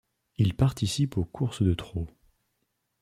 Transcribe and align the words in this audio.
Il 0.39 0.55
participe 0.55 1.15
aux 1.17 1.25
courses 1.25 1.61
de 1.61 1.75
trot. 1.75 2.07